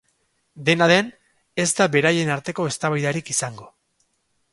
[0.69, 1.11] Dena den,
[1.63, 3.69] ez da beraien arteko eztabaidarik izango.